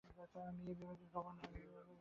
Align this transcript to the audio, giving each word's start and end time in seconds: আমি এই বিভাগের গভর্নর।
আমি 0.41 0.61
এই 0.63 0.75
বিভাগের 0.79 1.09
গভর্নর। 1.13 1.49